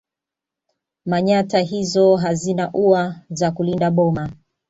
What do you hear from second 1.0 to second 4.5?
Manyatta hizo hazina ua za kulinda boma